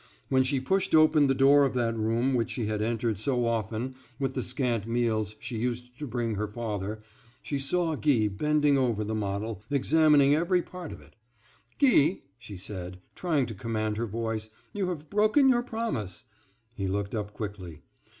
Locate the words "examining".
9.69-10.33